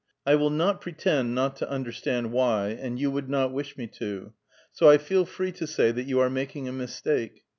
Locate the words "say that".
5.67-6.07